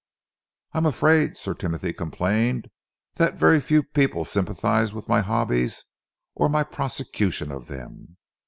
"I 0.73 0.79
am 0.79 0.87
afraid," 0.87 1.37
Sir 1.37 1.53
Timothy 1.53 1.93
complained, 1.93 2.71
"that 3.17 3.35
very 3.35 3.61
few 3.61 3.83
people 3.83 4.25
sympathise 4.25 4.93
with 4.93 5.07
my 5.07 5.21
hobbies 5.21 5.85
or 6.33 6.49
my 6.49 6.63
prosecution 6.63 7.51
of 7.51 7.67
them. 7.67 8.17